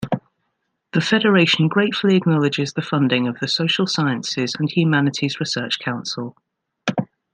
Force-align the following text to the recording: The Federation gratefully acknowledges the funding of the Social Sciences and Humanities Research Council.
The 0.93 0.99
Federation 1.01 1.67
gratefully 1.67 2.15
acknowledges 2.15 2.73
the 2.73 2.81
funding 2.81 3.27
of 3.27 3.37
the 3.39 3.47
Social 3.47 3.85
Sciences 3.85 4.55
and 4.57 4.67
Humanities 4.67 5.39
Research 5.39 5.77
Council. 5.77 6.35